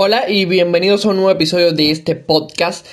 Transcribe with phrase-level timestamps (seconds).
[0.00, 2.86] Hola y bienvenidos a un nuevo episodio de este podcast.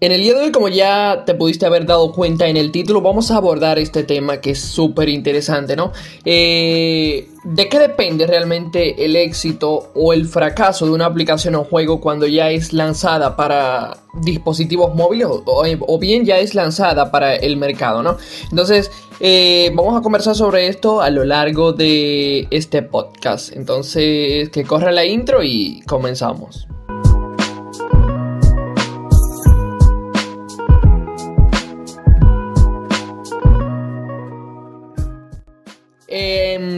[0.00, 3.00] En el día de hoy, como ya te pudiste haber dado cuenta en el título,
[3.00, 5.90] vamos a abordar este tema que es súper interesante, ¿no?
[6.24, 12.00] Eh, ¿De qué depende realmente el éxito o el fracaso de una aplicación o juego
[12.00, 18.00] cuando ya es lanzada para dispositivos móviles o, bien ya es lanzada para el mercado,
[18.04, 18.18] ¿no?
[18.52, 23.52] Entonces, eh, vamos a conversar sobre esto a lo largo de este podcast.
[23.52, 26.68] Entonces, que corra la intro y comenzamos.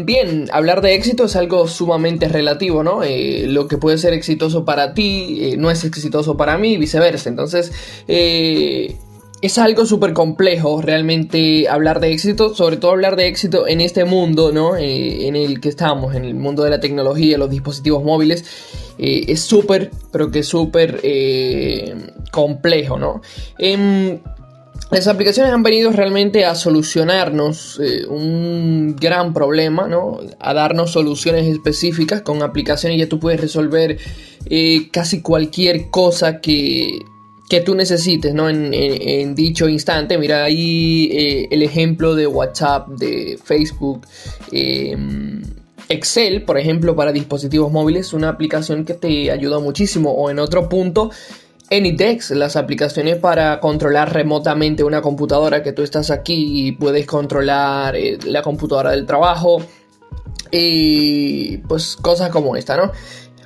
[0.05, 3.03] Bien, hablar de éxito es algo sumamente relativo, ¿no?
[3.03, 6.77] Eh, lo que puede ser exitoso para ti eh, no es exitoso para mí y
[6.77, 7.29] viceversa.
[7.29, 7.73] Entonces,
[8.09, 8.97] eh,
[9.43, 14.05] es algo súper complejo realmente hablar de éxito, sobre todo hablar de éxito en este
[14.05, 14.77] mundo, ¿no?
[14.77, 18.45] en el que estamos, en el mundo de la tecnología, los dispositivos móviles.
[18.99, 21.01] es súper, pero que súper
[22.31, 23.23] complejo, ¿no?
[24.91, 30.19] Las aplicaciones han venido realmente a solucionarnos eh, un gran problema, ¿no?
[30.41, 33.99] A darnos soluciones específicas con aplicaciones ya tú puedes resolver
[34.47, 36.99] eh, casi cualquier cosa que,
[37.49, 38.49] que tú necesites, ¿no?
[38.51, 40.19] En, dicho instante.
[40.19, 44.09] Mira ahí eh, el ejemplo de WhatsApp, de Facebook.
[45.89, 50.13] Excel, por ejemplo, para dispositivos móviles, una aplicación que te ayuda muchísimo.
[50.13, 51.11] O en otro punto,
[51.71, 57.95] Anydex, las aplicaciones para controlar remotamente una computadora que tú estás aquí y puedes controlar
[57.95, 59.63] eh, la computadora del trabajo
[60.51, 62.91] y pues cosas como esta, ¿no?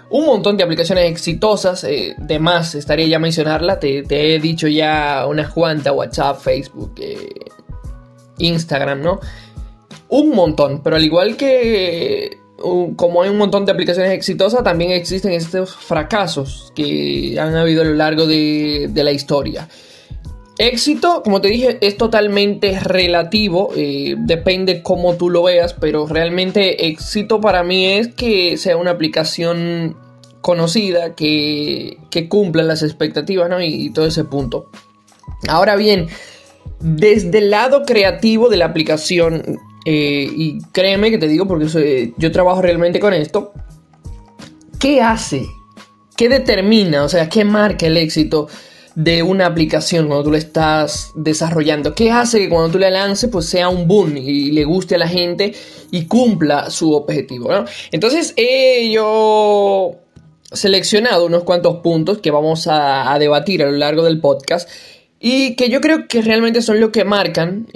[0.09, 5.27] Un montón de aplicaciones exitosas, eh, de más estaría ya mencionarla, te, he dicho ya
[5.29, 7.29] unas cuantas, WhatsApp, Facebook, eh,
[8.39, 9.21] Instagram, ¿no?
[10.09, 15.33] Un montón, pero al igual que como hay un montón de aplicaciones exitosas, también existen
[15.33, 19.69] estos fracasos que han habido a lo largo de, la historia.
[20.57, 26.87] Éxito, como te dije, es totalmente relativo, eh, depende cómo tú lo veas, pero realmente
[26.87, 29.97] éxito para mí es que sea una aplicación
[30.41, 31.99] conocida, que,
[32.29, 33.61] cumpla las expectativas ¿no?
[33.61, 34.71] y todo ese punto.
[35.49, 36.07] Ahora bien,
[36.81, 42.33] desde el lado creativo de la aplicación, eh, y créeme que te digo porque yo
[42.33, 43.53] trabajo realmente con esto,
[44.79, 45.47] ¿qué hace?
[46.17, 47.05] ¿Qué determina?
[47.05, 48.49] O sea, ¿qué marca el éxito
[48.95, 51.95] de una aplicación cuando tú la estás desarrollando?
[51.95, 54.99] ¿Qué hace que cuando tú la lances pues sea un boom y le guste a
[54.99, 55.53] la gente
[55.91, 57.51] y cumpla su objetivo?
[57.91, 58.35] Entonces
[58.91, 59.97] yo
[60.53, 64.69] seleccionado unos cuantos puntos que vamos a, debatir a lo largo del podcast
[65.21, 67.67] y que yo creo que realmente son lo que marcan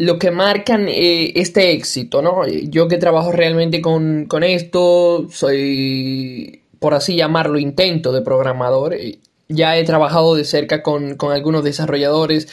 [0.00, 2.48] lo que marcan eh, este éxito, ¿no?
[2.48, 8.94] Yo que trabajo realmente con, esto, soy, por así llamarlo, intento de programador.
[8.94, 9.18] Eh,
[9.48, 12.48] ya he trabajado de cerca con, algunos desarrolladores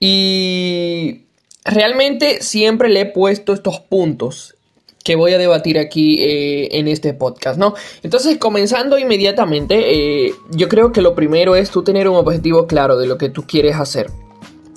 [0.00, 1.26] y
[1.64, 4.56] realmente siempre le he puesto estos puntos
[5.04, 7.74] que voy a debatir aquí eh, en este podcast, ¿no?
[8.02, 13.06] Entonces, comenzando inmediatamente, yo creo que lo primero es tú tener un objetivo claro de
[13.06, 14.08] lo que tú quieres hacer.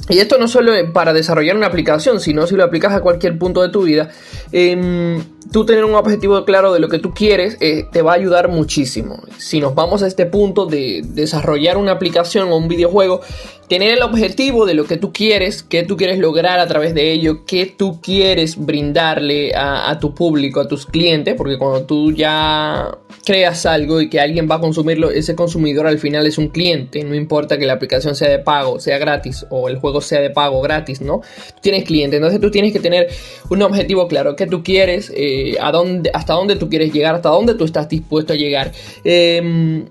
[0.09, 3.61] Y esto no solo para desarrollar una aplicación, sino si lo aplicas a cualquier punto
[3.61, 4.09] de tu vida.
[4.51, 5.21] Eh,
[5.51, 8.49] tú tener un objetivo claro de lo que tú quieres eh, te va a ayudar
[8.49, 9.21] muchísimo.
[9.37, 13.21] Si nos vamos a este punto de desarrollar una aplicación o un videojuego,
[13.69, 17.11] tener el objetivo de lo que tú quieres, qué tú quieres lograr a través de
[17.11, 22.97] ello, qué tú quieres brindarle a, tu público, a tus clientes, porque cuando tú ya
[23.23, 27.03] creas algo y que alguien va a consumirlo, ese consumidor al final es un cliente,
[27.03, 30.31] no importa que la aplicación sea de pago, sea gratis o el juego sea de
[30.31, 31.19] pago gratis, ¿no?
[31.19, 33.07] Tú tienes cliente, entonces tú tienes que tener
[33.51, 37.29] un objetivo claro, qué tú quieres, eh, a dónde, hasta dónde tú quieres llegar, hasta
[37.29, 38.71] dónde tú estás dispuesto a llegar.
[39.03, 39.85] Eh,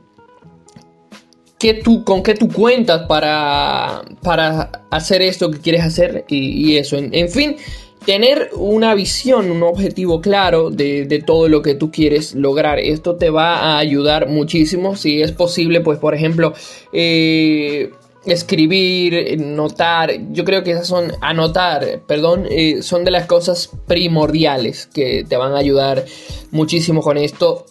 [1.59, 6.97] tú, con qué tú cuentas para, para hacer esto que quieres hacer y, eso.
[6.97, 7.57] En, fin,
[8.05, 12.79] tener una visión, un objetivo claro de, todo lo que tú quieres lograr.
[12.79, 14.95] Esto te va a ayudar muchísimo.
[14.97, 16.55] Si es posible, pues por ejemplo,
[16.93, 17.91] eh,
[18.25, 20.13] escribir, notar.
[20.31, 25.37] Yo creo que esas son, anotar, perdón, eh, son de las cosas primordiales que te
[25.37, 26.05] van a ayudar
[26.53, 27.67] muchísimo con esto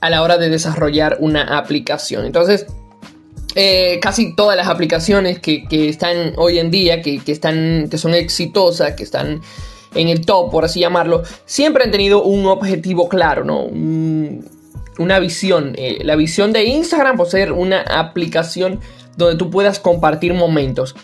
[0.00, 2.26] a la hora de desarrollar una aplicación.
[2.26, 2.66] Entonces,
[3.54, 8.94] eh, casi todas las aplicaciones que, están hoy en día, que, están, que son exitosas,
[8.94, 9.42] que están
[9.94, 13.68] en el top, por así llamarlo, siempre han tenido un objetivo claro, ¿no?
[14.98, 15.74] una visión.
[15.76, 18.80] Eh, la visión de Instagram, por ser una aplicación
[19.16, 20.94] donde tú puedas compartir momentos.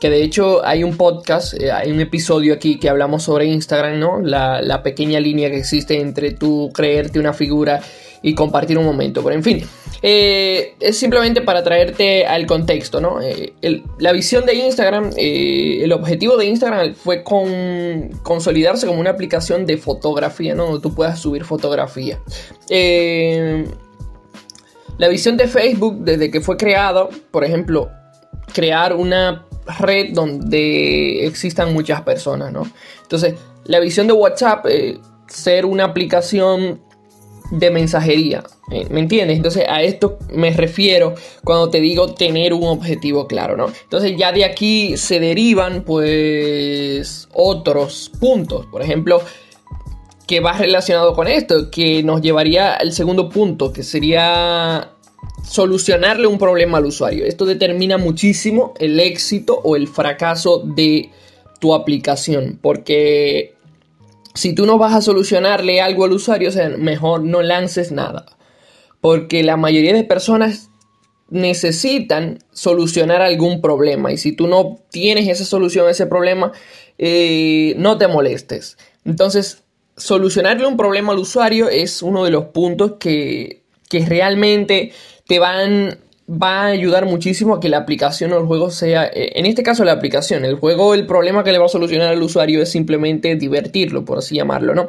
[0.00, 3.98] Que de hecho hay un podcast, eh, hay un episodio aquí que hablamos sobre Instagram,
[3.98, 4.20] ¿no?
[4.20, 7.82] La, la, pequeña línea que existe entre tú creerte una figura
[8.22, 9.22] y compartir un momento.
[9.22, 9.62] Pero en fin,
[10.02, 13.20] eh, es simplemente para traerte al contexto, ¿no?
[13.22, 13.52] Eh,
[13.98, 19.66] la visión de Instagram, eh, el objetivo de Instagram fue con, consolidarse como una aplicación
[19.66, 20.66] de fotografía, ¿no?
[20.66, 22.18] Donde tú puedas subir fotografía.
[24.98, 27.90] la visión de Facebook, desde que fue creado, por ejemplo,
[28.52, 29.46] crear una
[29.78, 32.70] red donde existan muchas personas, ¿no?
[33.02, 33.34] Entonces,
[33.64, 34.66] la visión de WhatsApp,
[35.26, 36.82] ser una aplicación
[37.50, 38.44] de mensajería.
[38.70, 39.36] Eh, ¿Me entiendes?
[39.36, 41.14] Entonces a esto me refiero
[41.44, 43.66] cuando te digo tener un objetivo claro, ¿no?
[43.82, 48.66] Entonces ya de aquí se derivan pues otros puntos.
[48.66, 49.20] Por ejemplo,
[50.26, 54.92] que va relacionado con esto, que nos llevaría al segundo punto, que sería
[55.44, 57.24] solucionarle un problema al usuario.
[57.24, 61.10] Esto determina muchísimo el éxito o el fracaso de
[61.58, 63.56] tu aplicación, porque
[64.34, 68.26] si tú no vas a solucionarle algo al usuario, o mejor no lances nada.
[69.00, 70.70] Porque la mayoría de personas
[71.30, 74.12] necesitan solucionar algún problema.
[74.12, 76.52] Y si tú no tienes esa solución a ese problema,
[76.98, 78.76] eh, no te molestes.
[79.04, 79.62] Entonces,
[79.96, 84.92] solucionarle un problema al usuario es uno de los puntos que, que realmente
[85.26, 85.98] te van
[86.30, 89.62] va a ayudar muchísimo a que la aplicación o el juego sea, eh, en este
[89.62, 92.70] caso la aplicación, el juego, el problema que le va a solucionar al usuario es
[92.70, 94.88] simplemente divertirlo, por así llamarlo, ¿no?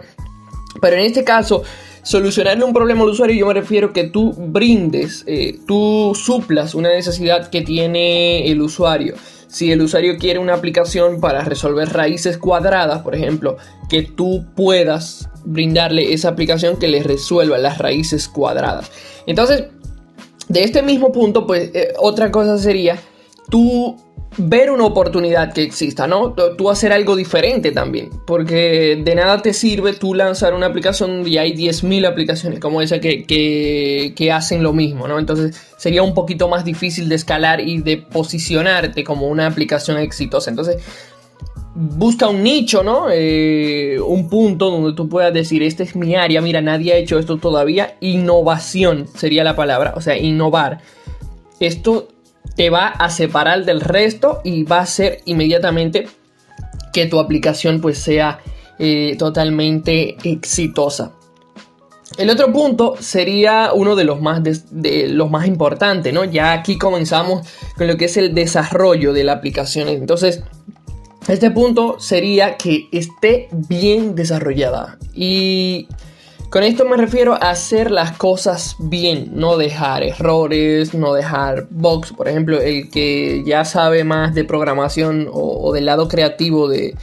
[0.80, 1.64] Pero en este caso,
[2.04, 6.90] solucionarle un problema al usuario, yo me refiero que tú brindes, eh, tú suplas una
[6.90, 9.16] necesidad que tiene el usuario.
[9.48, 13.58] Si el usuario quiere una aplicación para resolver raíces cuadradas, por ejemplo,
[13.90, 18.90] que tú puedas brindarle esa aplicación que le resuelva las raíces cuadradas.
[19.28, 19.66] Entonces,
[20.52, 23.00] de este mismo punto, pues eh, otra cosa sería
[23.50, 23.98] tú
[24.38, 26.34] ver una oportunidad que exista, ¿no?
[26.34, 31.38] Tú hacer algo diferente también, porque de nada te sirve tú lanzar una aplicación y
[31.38, 35.20] hay 10.000 aplicaciones como esa que, que, hacen lo mismo, ¿no?
[35.20, 40.50] Entonces sería un poquito más difícil de escalar y de posicionarte como una aplicación exitosa.
[40.50, 40.78] Entonces
[41.74, 43.08] busca un nicho, ¿no?
[43.12, 47.20] Eh, un punto donde tú puedas decir, esta es mi área, mira, nadie ha hecho
[47.20, 47.96] esto todavía.
[48.02, 50.82] Innovación sería la palabra, o sea, innovar.
[51.60, 52.10] Esto
[52.56, 56.08] te va a separar del resto y va a ser inmediatamente
[56.92, 58.40] que tu aplicación pues sea
[58.80, 61.14] eh, totalmente exitosa.
[62.18, 66.26] El otro punto sería uno de los más, de los más importantes, ¿no?
[66.26, 67.48] Ya aquí comenzamos
[67.78, 69.88] con lo que es el desarrollo de la aplicación.
[69.88, 70.44] Entonces,
[71.28, 74.98] este punto sería que esté bien desarrollada.
[75.14, 75.88] Y
[76.50, 82.12] con esto me refiero a hacer las cosas bien, no dejar errores, no dejar bugs.
[82.12, 86.96] Por ejemplo, el que ya sabe más de programación o, del lado creativo de,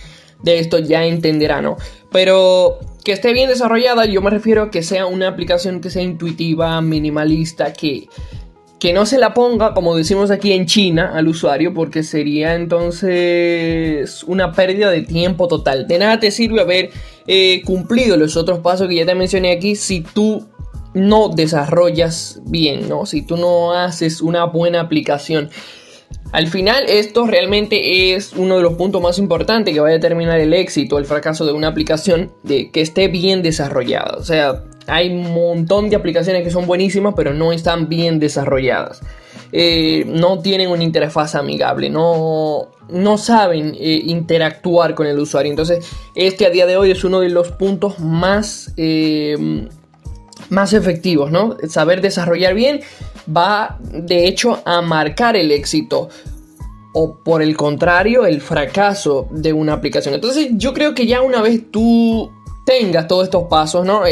[0.43, 1.76] de esto ya entenderá, ¿no?
[2.11, 6.03] Pero que esté bien desarrollada, yo me refiero a que sea una aplicación que sea
[6.03, 8.09] intuitiva, minimalista, que
[8.79, 14.23] que no se la ponga, como decimos aquí en China, al usuario, porque sería entonces
[14.25, 15.89] una pérdida de tiempo total.
[15.89, 16.91] De nada te sirve haber
[17.27, 20.47] eh, cumplido los otros pasos que ya te mencioné aquí si tú
[20.95, 23.05] no desarrollas bien, ¿no?
[23.05, 25.51] Si tú no haces una buena aplicación.
[26.33, 30.39] Al final esto realmente es uno de los puntos más importantes que va a determinar
[30.39, 34.17] el éxito o el fracaso de una aplicación de que esté bien desarrollada.
[34.19, 39.00] O sea, hay un montón de aplicaciones que son buenísimas, pero no están bien desarrolladas.
[39.50, 45.50] Eh, no tienen una interfaz amigable, no, no saben eh, interactuar con el usuario.
[45.50, 49.66] Entonces, este a día de hoy es uno de los puntos más, eh,
[50.50, 51.57] más efectivos, ¿no?
[51.66, 52.80] Saber desarrollar bien
[53.35, 56.11] va, de hecho, a marcar el éxito
[56.92, 60.14] o por el contrario, el fracaso de una aplicación.
[60.14, 62.30] Entonces, yo creo que ya una vez tú
[62.66, 64.02] tengas todos estos pasos, ¿no?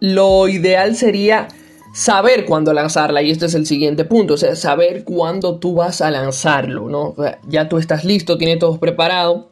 [0.00, 1.48] Lo ideal sería
[1.94, 6.02] saber cuándo lanzarla y este es el siguiente punto, o sea, saber cuándo tú vas
[6.02, 7.14] a lanzarlo, ¿no?
[7.48, 9.48] ya tú estás listo, tienes todo preparado,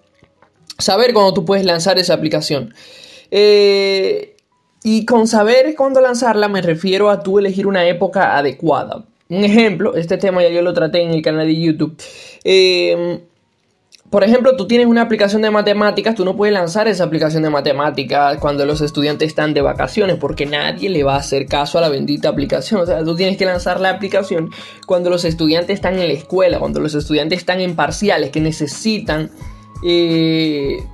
[0.78, 2.74] saber cuándo tú puedes lanzar esa aplicación.
[3.30, 4.36] Eh,
[4.82, 9.06] y con saber cuándo lanzarla me refiero a tú elegir una época adecuada.
[9.30, 11.96] Un ejemplo, este tema ya yo lo traté en el canal de YouTube.
[12.44, 13.24] Eh,
[14.14, 17.50] por ejemplo, tú tienes una aplicación de matemáticas, tú no puedes lanzar esa aplicación de
[17.50, 21.80] matemáticas cuando los estudiantes están de vacaciones, porque nadie le va a hacer caso a
[21.80, 22.80] la bendita aplicación.
[22.80, 24.52] O sea, tú tienes que lanzar la aplicación
[24.86, 29.32] cuando los estudiantes están en la escuela, cuando los estudiantes están en parciales, que necesitan
[29.84, 30.86] eh,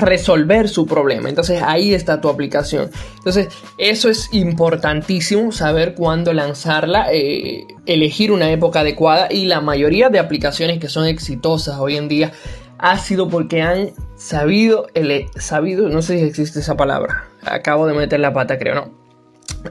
[0.00, 1.28] resolver su problema.
[1.28, 2.90] Entonces ahí está tu aplicación.
[3.18, 10.08] Entonces eso es importantísimo, saber cuándo lanzarla, eh, elegir una época adecuada y la mayoría
[10.08, 12.32] de aplicaciones que son exitosas hoy en día
[12.78, 17.94] ha sido porque han sabido, el, sabido, no sé si existe esa palabra, acabo de
[17.94, 19.06] meter la pata, creo, ¿no?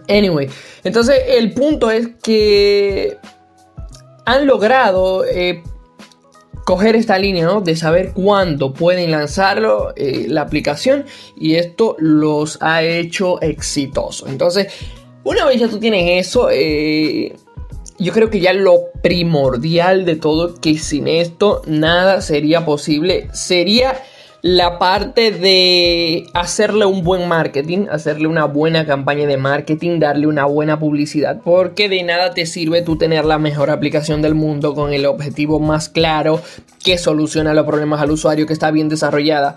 [0.09, 0.49] Anyway,
[0.83, 3.17] entonces el punto es que
[4.25, 5.61] han logrado eh,
[6.65, 7.61] coger esta línea, ¿no?
[7.61, 11.05] De saber cuándo pueden lanzarlo, eh, la aplicación,
[11.37, 14.27] y esto los ha hecho exitosos.
[14.27, 14.67] Entonces,
[15.23, 17.35] una vez ya tú tienes eso, eh,
[17.99, 24.01] yo creo que ya lo primordial de todo, que sin esto nada sería posible, sería
[24.45, 30.45] la parte de hacerle un buen marketing, hacerle una buena campaña de marketing, darle una
[30.45, 34.93] buena publicidad, porque de nada te sirve tú tener la mejor aplicación del mundo con
[34.93, 36.43] el objetivo más claro
[36.83, 39.55] que soluciona los problemas al usuario, que está bien desarrollada,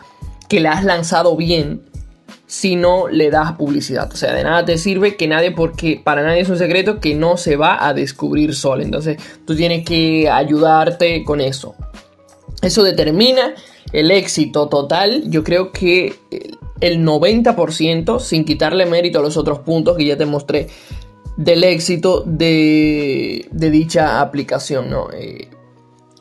[0.48, 1.82] que la has lanzado bien,
[2.46, 4.10] si no le das publicidad.
[4.10, 7.14] O sea, de nada te sirve que nadie, porque para nadie es un secreto que
[7.14, 8.82] no se va a descubrir solo.
[8.82, 11.74] Entonces, tú tienes que ayudarte con eso.
[12.62, 13.54] Eso determina
[13.92, 16.14] el éxito total, yo creo que
[16.80, 20.68] el 90%, sin quitarle mérito a los otros puntos que ya te mostré,
[21.36, 25.08] del éxito de, dicha aplicación, ¿no?
[25.12, 25.48] Eh,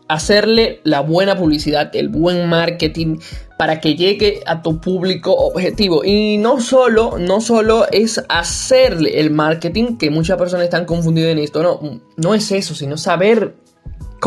[0.08, 3.18] hacerle la buena publicidad, el buen marketing
[3.58, 6.06] para que llegue a tu público objetivo.
[6.06, 11.40] Y no solo, no solo es hacerle el marketing, que muchas personas están confundidas en
[11.40, 13.56] esto, no, no es eso, sino saber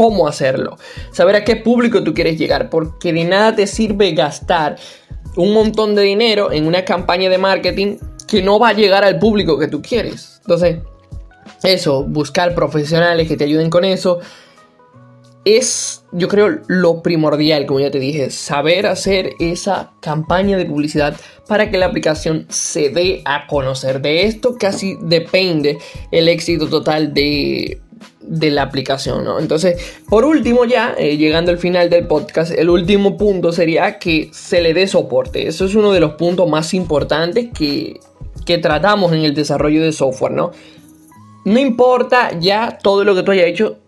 [0.01, 0.79] cómo hacerlo,
[1.13, 4.77] saber a qué público tú quieres llegar, porque de nada te sirve gastar
[5.37, 9.19] un montón de dinero en una campaña de marketing que no va a llegar al
[9.19, 10.41] público que tú quieres.
[10.41, 10.79] Entonces,
[11.63, 14.21] eso, buscar profesionales que te ayuden con eso,
[15.45, 21.15] es, yo creo, lo primordial, como ya te dije, saber hacer esa campaña de publicidad
[21.47, 24.01] para que la aplicación se dé a conocer.
[24.01, 25.77] De esto casi depende
[26.11, 27.83] el éxito total de
[28.21, 29.39] de la aplicación, ¿no?
[29.39, 34.31] Entonces, por último ya, eh, llegando al final del podcast, el último punto sería que
[34.33, 35.49] se le dé soporte.
[35.49, 37.99] Eso es uno de los puntos más importantes que,
[38.45, 40.53] que tratamos en el desarrollo de software, ¿no?
[41.45, 43.79] No importa ya todo lo que tú hayas hecho,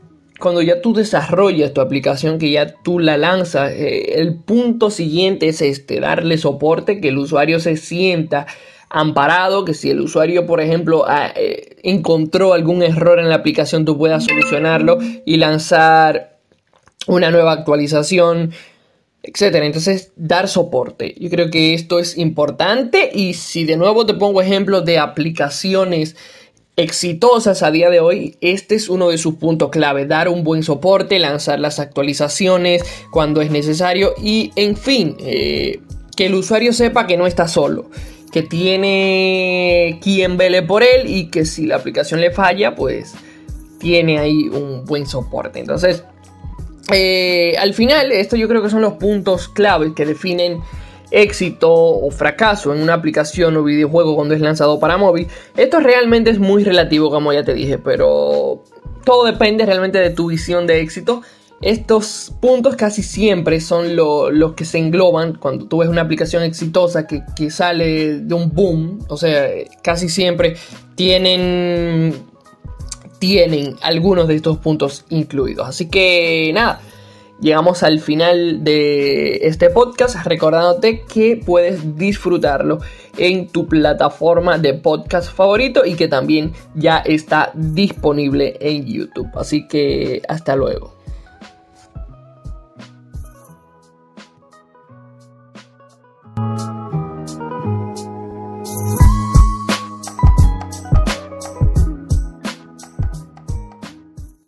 [0.41, 5.49] cuando ya tú desarrollas tu aplicación, que ya tú la lanzas, eh, el punto siguiente
[5.49, 8.47] es este, darle soporte, que el usuario se sienta
[8.93, 13.97] amparado, que si el usuario, por ejemplo, eh, encontró algún error en la aplicación, tú
[13.97, 16.37] puedas solucionarlo y lanzar
[17.07, 18.53] una nueva actualización,
[19.23, 19.65] etcétera.
[19.65, 21.15] Entonces, dar soporte.
[21.19, 26.15] Yo creo que esto es importante y si de nuevo te pongo ejemplos de aplicaciones
[26.77, 30.63] exitosas a día de hoy, este es uno de sus puntos clave, dar un buen
[30.63, 35.81] soporte, lanzar las actualizaciones cuando es necesario y, en fin, eh,
[36.15, 37.91] que el usuario sepa que no está solo
[38.33, 43.15] que tiene quien vele por él y que si la aplicación le falla, pues
[43.79, 45.61] tiene ahí un buen soporte.
[45.61, 46.05] Entonces,
[46.93, 50.61] eh, al final, esto yo creo que son los puntos claves que definen
[51.11, 55.29] éxito o fracaso en una aplicación o videojuego cuando es lanzado para móvil.
[55.57, 58.65] Esto realmente es muy relativo, como ya te dije, pero
[59.05, 61.23] todo depende realmente de tu visión de éxito
[61.63, 67.07] estos puntos casi siempre son los que se engloban cuando tú ves una aplicación exitosa
[67.07, 68.99] que, sale de un boom.
[69.09, 69.49] O sea,
[69.81, 70.57] casi siempre
[70.97, 72.15] tienen,
[73.21, 75.69] tienen algunos de estos puntos incluidos.
[75.69, 76.81] Así que nada,
[77.41, 82.81] llegamos al final de este podcast recordándote que puedes disfrutarlo
[83.17, 89.29] en tu plataforma de podcast favorito y que también ya está disponible en YouTube.
[89.35, 91.02] Así que hasta luego.